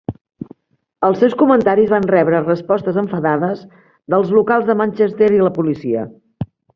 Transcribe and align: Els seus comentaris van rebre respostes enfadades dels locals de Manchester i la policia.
Els 1.07 1.19
seus 1.23 1.35
comentaris 1.41 1.91
van 1.91 2.07
rebre 2.13 2.41
respostes 2.45 2.97
enfadades 3.03 3.61
dels 4.15 4.33
locals 4.39 4.67
de 4.71 4.77
Manchester 4.83 5.29
i 5.37 5.43
la 5.49 5.53
policia. 5.59 6.07